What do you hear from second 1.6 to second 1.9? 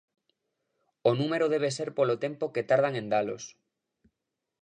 de ser